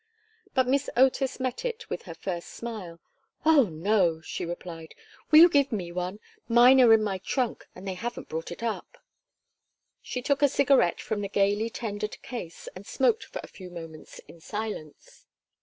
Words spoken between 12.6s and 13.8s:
and smoked for a few